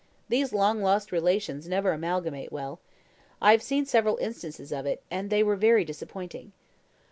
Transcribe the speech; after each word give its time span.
These 0.29 0.51
long 0.51 0.81
lost 0.81 1.11
relations 1.11 1.67
never 1.67 1.91
amalgamate 1.91 2.51
well. 2.51 2.79
I 3.39 3.51
have 3.51 3.61
seen 3.61 3.85
several 3.85 4.17
instances 4.17 4.71
of 4.71 4.87
it, 4.87 5.03
and 5.11 5.29
they 5.29 5.43
were 5.43 5.55
very 5.55 5.85
disappointing." 5.85 6.53